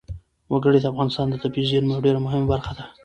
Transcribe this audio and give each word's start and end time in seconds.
وګړي 0.51 0.79
د 0.81 0.85
افغانستان 0.91 1.27
د 1.29 1.35
طبیعي 1.43 1.67
زیرمو 1.71 1.93
یوه 1.93 2.03
ډېره 2.05 2.19
مهمه 2.25 2.47
برخه 2.53 2.73
ده. 2.77 2.85